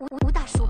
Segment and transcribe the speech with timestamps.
[0.00, 0.66] 吴吴大叔，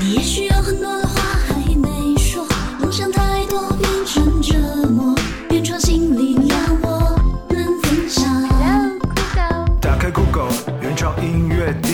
[0.00, 2.46] 你也许有很多的话还没说，
[2.80, 3.35] 梦想太。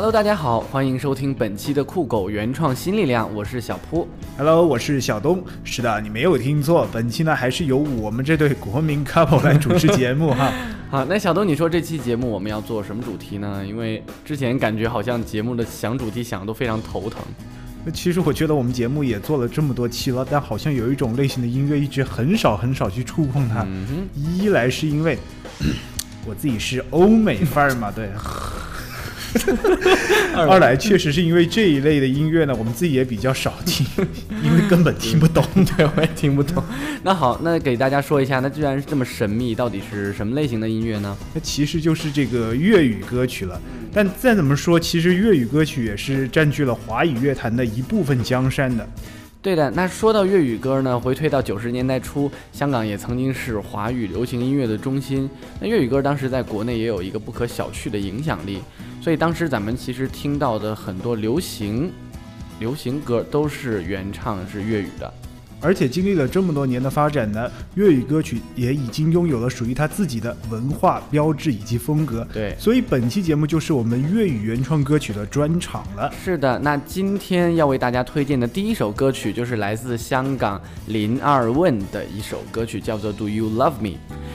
[0.00, 4.06] Hello，大家好，欢迎收听本期的酷狗原创新力量，我是小铺。
[4.36, 5.42] Hello，我是小东。
[5.64, 10.52] 是的，你没有听错，本期呢还是由我们这对国民 couple 来主持节目 哈。
[10.88, 13.60] 好，那小东，你说这期节目我们要做什么主题呢？
[13.66, 17.20] 因为之前感觉好像节目的想主题想的都非常头疼。
[17.92, 23.66] 其实我觉得我们节目也做了这么多期了，但好像有一种类型的音乐一直很少很少去触碰它。
[24.14, 25.18] 一来是因为
[26.24, 28.08] 我自己是欧美范儿嘛，对。
[30.34, 33.86] 二来确实是因为这一类的音乐呢，我们自己也比较少听，
[34.42, 35.44] 因为根本听不懂。
[35.76, 36.62] 对，我也听不懂。
[37.02, 41.16] 那好，那给大家说一下，那既然是这么神秘，到底是什么类型的音乐呢？
[41.34, 43.60] 那其实就是这个粤语歌曲了。
[43.92, 48.86] 但再怎么说，其实粤语歌曲也是占据了华语乐坛的一部分江山的。
[49.40, 55.30] 对的，那说到粤语歌呢，回退到九十年代初，香港也曾经是华语流行音乐的中心。
[55.60, 58.60] 那粤语歌当时在国内也有一个不可小觑的影响力，
[59.00, 61.92] 所以当时咱们其实听到的很多流行，
[62.58, 65.12] 流行歌都是原唱是粤语的。
[65.60, 72.26] 而且经历了这么多年的发展呢，粤语歌曲也已经拥有了属于它自己的文化标志以及风格。
[72.32, 76.10] 对，所以本期节目就是我们粤语原创歌曲的专场了。
[76.22, 83.88] 是的，那今天要为大家推荐的第一首歌曲就是来自香港林二汶的一首歌曲，叫做《Do You Love Me》。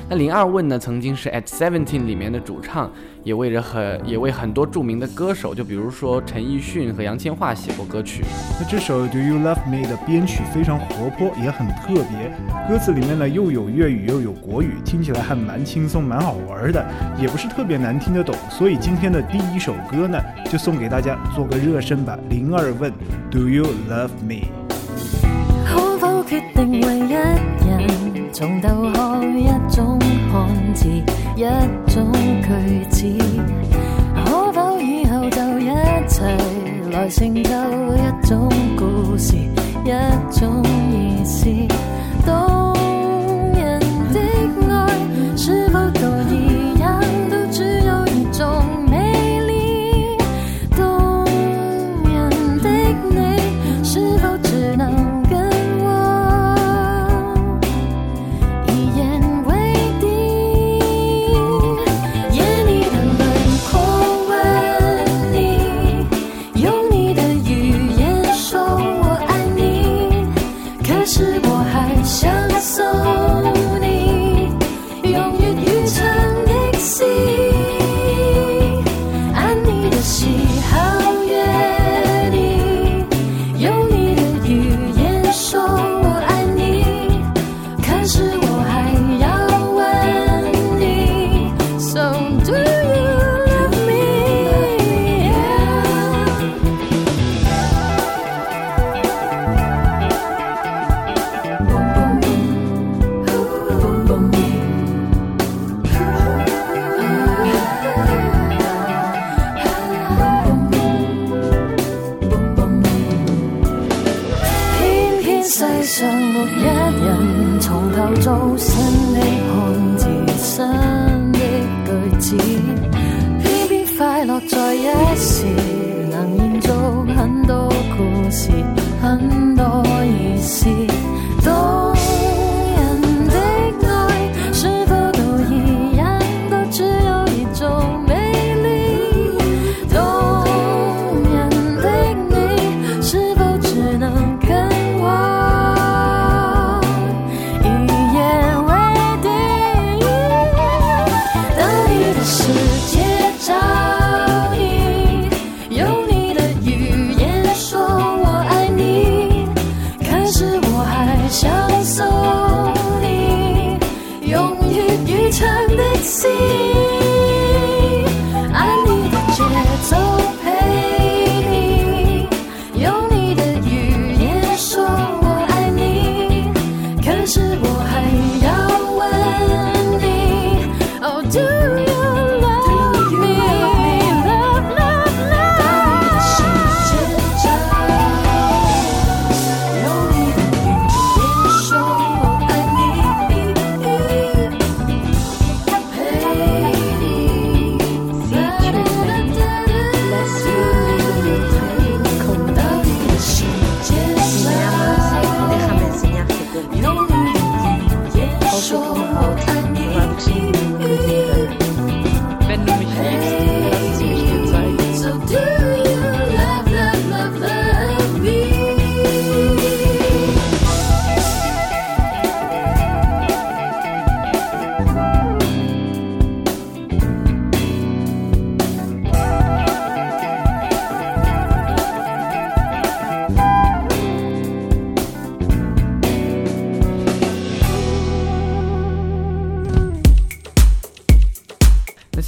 [0.09, 2.91] 那林二汶呢，曾经是 At Seventeen 里面的主唱。
[3.23, 8.23] 也为着很也为很多著名的歌手，就比如说陈奕迅和杨千嬅写过歌曲。
[8.59, 12.31] 那这首《Do You Love Me》的编曲非常活泼，也很特别。
[12.67, 16.85] 歌词里面呢又有粤语又有国语，听起来还蛮轻松、蛮好玩的，
[17.17, 18.35] 也不是特别难听得懂。
[18.49, 20.17] 所以今天的第一首歌呢，
[20.49, 22.17] 就送给大家做个热身吧。
[22.29, 22.91] 零二问
[23.31, 24.47] ：Do You Love Me？
[28.33, 29.99] 从头学一种
[30.31, 30.87] 汉字，
[31.35, 31.43] 一
[31.93, 32.11] 种
[32.41, 33.05] 句子，
[34.25, 35.69] 可否以后就一
[36.07, 36.23] 齐
[36.91, 37.51] 来成就
[37.93, 41.72] 一种故事，一种意思。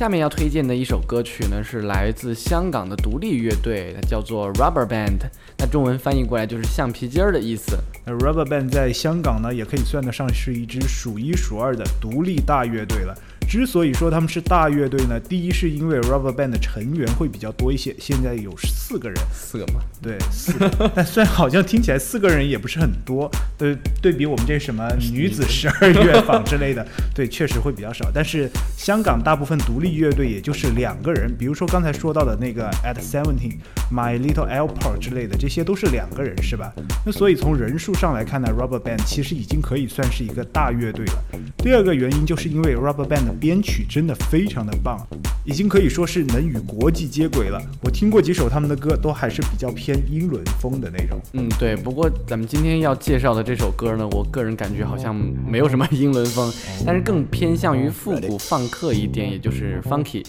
[0.05, 5.17] 下面要推荐的一首歌曲呢，是来自香港的独立乐队，它叫做 Rubber Band。
[5.57, 7.75] 那中文翻译过来就是“橡皮筋儿”的意思。
[8.05, 13.17] 那 Rubber Band 在香港呢，也可以算得上是一支数一数二的独立大乐队了。
[13.45, 20.53] 之所以说他们是大乐队呢，第一是因为 Rubber Band 的成员会比较多一些，现在有四个人，四个嘛，对，四。
[20.95, 28.09] 但虽然好像听起来四个人也不是很多，对，对比我们这什么女子十二乐坊之类的， 对，确实会比较少。
[28.13, 33.57] 但是香港大部分独立乐队也就是两个人，比如说刚才说到的那个 At Seventeen、
[33.94, 36.74] My Little Airport 之类的，这些都是两个人，是吧？
[37.06, 41.13] 那所以从人数上来看呢，Rubber Band 其实已经可以算是一个大乐队了。
[41.57, 43.34] 第二个原因就是因为 Rubber Band。
[43.35, 44.97] 编曲真的非常的棒，
[45.45, 47.61] 已经可以说是能与国际接轨了。
[47.83, 51.19] 我听过几首他们的歌，都还是比较偏英伦风的那种。
[51.33, 51.75] 嗯，对。
[51.75, 55.13] 不过咱们今天要介绍的这首歌呢，我个人感觉好像
[55.47, 56.51] 没有什么英伦风，
[56.85, 60.23] 但是更偏向于复古放克一点，也就是 funky。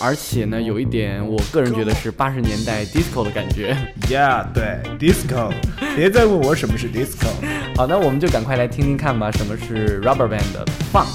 [0.00, 3.76] 而且呢，有一点我个人觉得是八十年代 disco 的感觉。
[4.08, 5.52] Yeah，对，disco。
[5.96, 7.26] 别再问我什么是 disco。
[7.76, 11.06] 好，那我们就赶快来听听看吧，什么是 Rubberband 的放。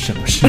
[0.00, 0.48] 什么事？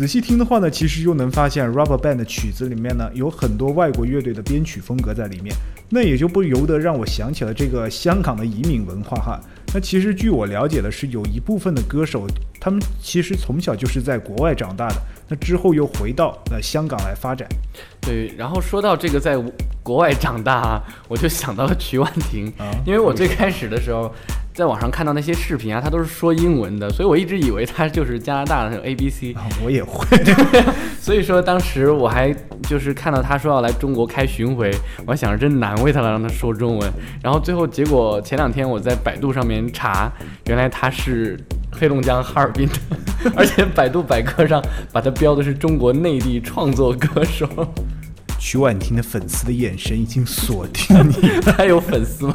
[0.00, 5.54] 仔细听的话呢，其实又能发现 Rubber Band 的曲子里面呢，有很多外国乐队的编曲风格在里面。
[5.90, 9.38] 那也就不由得让我想起了这个香港的移民文化哈。
[9.74, 12.26] 那其实据我了解的是，有一部分的歌手。
[12.60, 14.94] 他们其实从小就是在国外长大的，
[15.28, 17.48] 那之后又回到呃香港来发展。
[18.02, 19.42] 对，然后说到这个在
[19.82, 22.52] 国外长大，我就想到了曲婉婷，
[22.86, 24.12] 因为我最开始的时候
[24.52, 29.34] 在网上看到那些视频啊，他都是说英文的，所以我一直以为他就是加拿大的 ABC。
[29.64, 30.04] 我也会，
[31.00, 32.34] 所以说当时我还
[32.68, 34.70] 就是看到他说要来中国开巡回，
[35.06, 36.92] 我还想真难为他了，让他说中文。
[37.22, 40.12] 然后最后结果前两天我在百度上面查，
[40.44, 41.38] 原来他是。
[41.70, 42.74] 黑龙江哈尔滨的，
[43.36, 44.62] 而且百度百科上
[44.92, 47.48] 把它标的是中国内地创作歌手。
[48.38, 52.34] 曲婉婷的粉丝的眼神已经锁定你， 还有粉丝吗？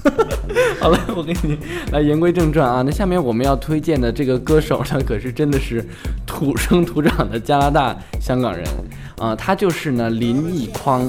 [0.80, 1.58] 好了，我给你
[1.92, 2.80] 来言归正传啊。
[2.82, 5.84] 那下面我们要推荐的这个歌手呢，可是真的是
[6.26, 8.64] 土生土长的加拿大香港人
[9.18, 11.06] 啊，他就是呢林奕匡。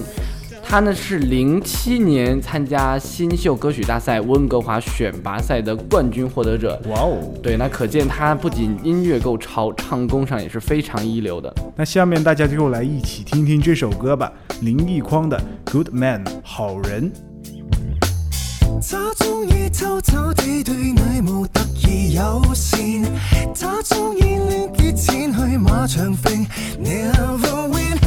[0.71, 6.81] 他呢是零七年参加新秀歌曲大赛温哥华选拔赛的冠军获得者。
[6.87, 7.17] 哇哦！
[7.43, 11.53] 对，那可见他不仅音乐够潮，唱功上也是非常一流的。
[11.75, 15.37] 那下面大家就来一起听听这首歌吧，林奕匡的
[15.73, 16.79] 《Good Man》好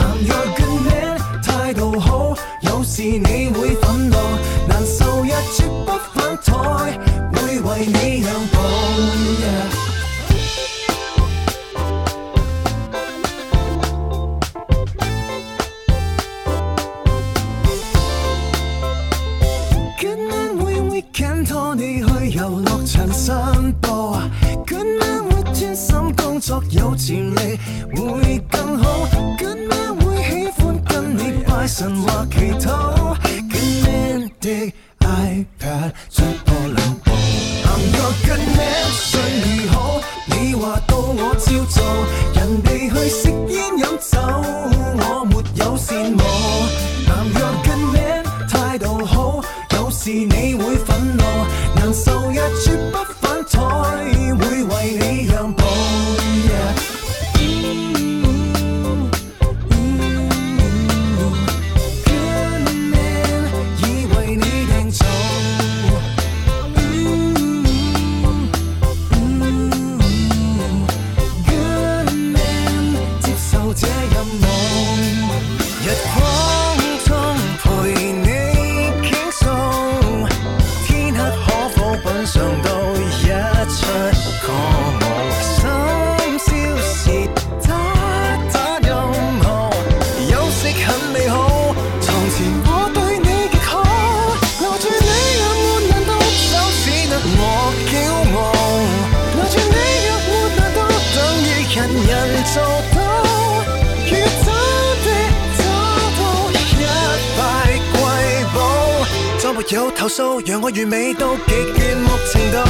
[111.56, 112.68] 你卷目程度，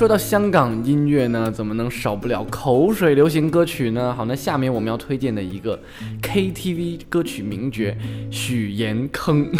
[0.00, 4.14] 说到香港音乐呢，怎么能少不了口水流行歌曲呢？
[4.14, 5.78] 好，那下面我们要推荐的一个
[6.22, 7.94] K T V 歌曲名角
[8.30, 9.46] 许岩坑。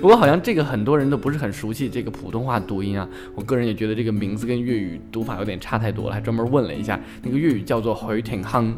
[0.00, 6.14] 不过好像这个很多人都不是很熟悉，这个普通话读音啊，我个人也觉得这个名字跟粤语读法有点差太多了。
[6.14, 8.72] 还专门问了一下，那个粤语叫做回听吭。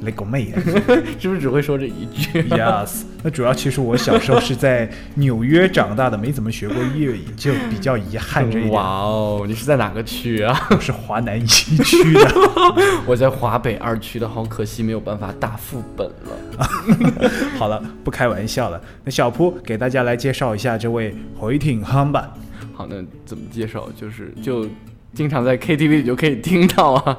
[0.00, 0.58] 你个妹呀，
[1.20, 3.04] 是不是只会说这一句？Yes。
[3.24, 8.74] 那主要其实我小时候是在纽约长大的，没怎么学过粤语，就比较遗憾这一点。
[8.74, 10.02] 哇哦，你是在哪个？
[10.20, 12.34] 去啊，我 是华南一区的，
[13.06, 17.30] 我在华北二区的，好可惜没有办法打副本了。
[17.58, 18.80] 好了，不开玩笑了。
[19.04, 22.30] 那小铺给大家来介绍一下这位回听哈吧。
[22.74, 23.88] 好，那怎么介绍？
[23.96, 24.68] 就是就
[25.14, 27.16] 经常在 KTV 里就可以听到啊。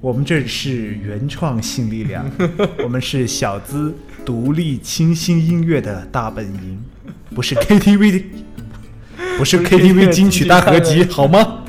[0.00, 0.70] 我们这是
[1.02, 2.24] 原创性力量，
[2.84, 3.92] 我们是小资
[4.24, 6.80] 独立清新音乐的大本营，
[7.34, 8.24] 不是 KTV 的，
[9.38, 11.63] 不是 KTV 金曲大合集好吗？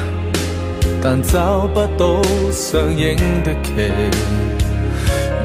[1.03, 2.21] 但找不到
[2.53, 3.71] 上映的期，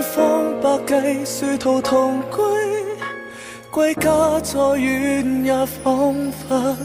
[0.00, 2.44] 荒百计，殊途同归，
[3.72, 6.76] 归家再远也仿佛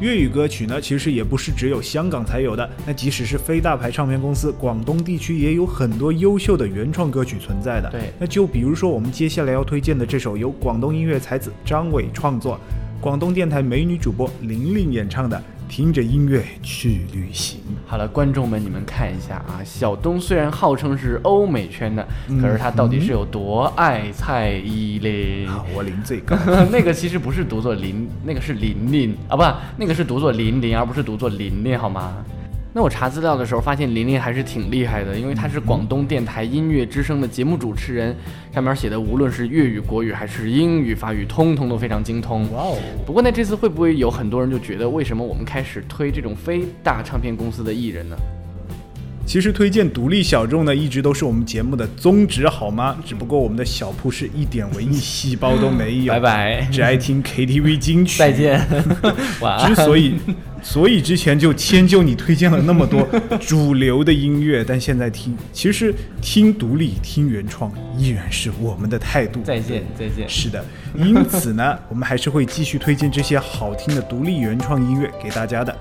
[0.00, 2.68] 粤语歌曲呢，其实也不是只有香港才有的。
[2.86, 7.90] 那即使是非大牌唱片公司，广东地区也有很多优秀的原创歌曲存在的。
[7.90, 12.58] 对，那就比如说我们接下来要推荐的这首，由广东音乐才子张伟创作，
[13.00, 15.42] 广东电台美女主播玲玲演唱的。
[15.68, 17.60] 听着音乐去旅行。
[17.86, 22.04] 好了，观众们，你们看一下啊，小东虽然号称是欧美圈的，
[22.40, 25.46] 可是他到底是有多爱蔡依林？
[25.74, 26.34] 我林最高。
[26.72, 29.44] 那个其实不是读作林，那个是林林啊，不，
[29.76, 32.24] 那个是读作林林，而不是读作林林，好吗？
[32.72, 38.14] 那我查资料的时候发现，琳琳还是挺厉害的，因为她是广东电台音乐之声的节目主持人，
[38.52, 42.42] 上面写的无论是粤语、国语还是英语、法语，通通都非常精通。
[42.52, 42.76] 哇哦！
[43.06, 48.16] 不过那这次会不会有很多人就觉得，为什么我们开始推这种非大唱片公司的艺人呢？
[49.28, 52.96] 其实推荐独立小众呢，一直都是我们节目的宗旨，好吗？
[53.04, 58.18] 只不过我们的小铺是一点文艺细胞都没有，拜拜，只爱听 KTV 金曲。
[58.18, 58.58] 再见，
[59.40, 59.68] 晚安。
[59.74, 60.14] 之所以，
[60.62, 63.06] 所以之前就迁就你推荐了那么多
[63.38, 69.42] 主流的音乐，但现在听，其实听独立、听原创依然是我们的态度。
[69.44, 70.26] 再见，再见。
[70.26, 70.64] 是的，
[70.96, 75.78] 因此呢，我们还是会继续推荐这些好听的独立原创音乐给大家的。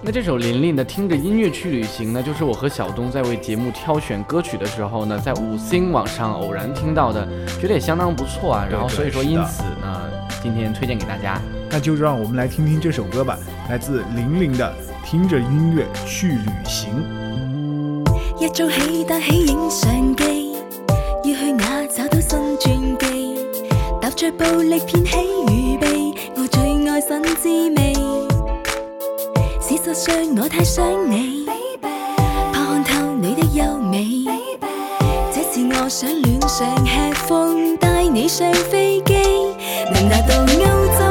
[0.00, 7.26] 那这首林林的《听着音乐去旅行》呢，就是我和小东在为节目挑选歌曲的时候呢，在五星网上偶然听到的，
[7.60, 8.66] 觉得也相当不错啊。
[8.70, 10.00] 然后所以说，因此呢，
[10.40, 11.40] 今天推荐给大家。
[11.70, 13.36] 那就让我们来听听这首歌吧，
[13.68, 14.72] 来自林林的
[15.10, 16.90] 《听着音乐去旅行》。
[18.40, 20.52] 一早起得起影相机，
[21.24, 23.34] 要去哪找到新传记？
[24.00, 25.16] 踏着步力偏喜
[25.52, 27.22] 与悲，我最爱新
[27.74, 27.80] 滋
[28.22, 28.27] 味。
[29.88, 31.46] 多想我太想你，
[31.80, 31.88] 怕
[32.52, 34.26] 看透你的优美。
[35.34, 39.14] 这次我想恋上，吃风带你上飞机，
[39.94, 41.07] 能达到欧洲。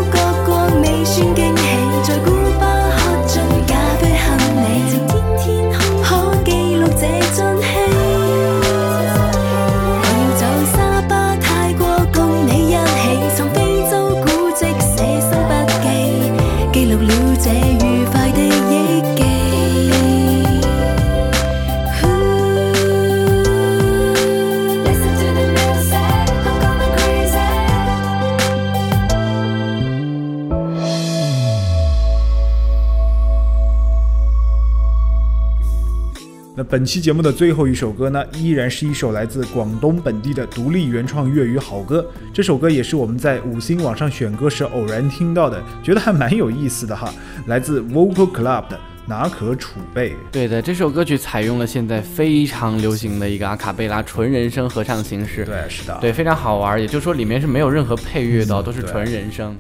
[36.70, 42.06] 本期节目的最后一首歌呢，依然是一首来自广东本地的独立原创粤语好歌。
[42.32, 47.12] 这首歌也是我们在五星网上选歌时偶然听到的，觉得还蛮有意思的哈。
[47.48, 50.10] 来自 Vocal Club 的《哪可储备》。
[50.30, 55.44] 对的，这首歌曲采用了现在非常流行的一个阿卡贝拉纯人声合唱形式。
[55.44, 56.80] 对，是的，对，非常好玩。
[56.80, 59.58] 也就是说，里面是没有任何配乐的，都是纯人声。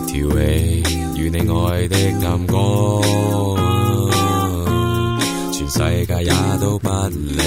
[0.07, 0.81] 条尾，
[1.17, 1.97] 与你爱的
[2.29, 3.03] 暗光，
[5.53, 7.43] 全世界也都不理。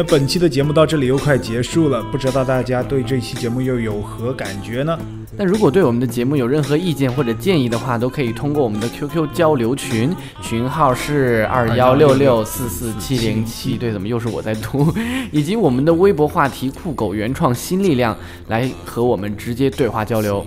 [0.00, 4.96] 那本期的节目到这里又快结束了，不知道大家对这期节目又有何感觉呢？
[5.36, 13.76] 那如果对我们的节目有任何意见或者建议的话，都可以通过我们的 QQ 交流群，群号是二幺六六四四七零七。
[13.76, 14.86] 对，怎么又是我在读？
[15.32, 20.46] 以及我们的微博话题酷狗原创新力量，来和我们直接对话交流。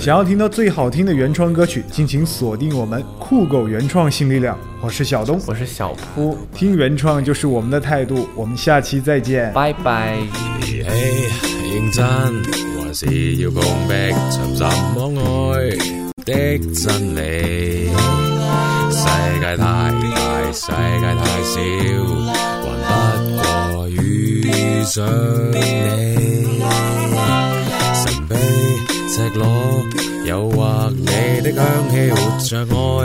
[0.00, 4.54] 想要听到最好听的原创歌曲，敬请锁定我们酷狗原创新力量。
[4.82, 10.16] 我是小东，我是小铺，听原创就是我们的态度，我们下期再见，拜拜。
[10.20, 10.82] 世世界界
[19.04, 19.90] 太太大，
[23.74, 25.00] 不遇上
[29.94, 30.09] 你。
[30.30, 31.04] 诱惑你
[31.42, 32.58] 的香气，活着